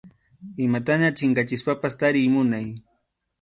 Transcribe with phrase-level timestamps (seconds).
[0.67, 2.67] Imataña chinkachispapas tariy munay.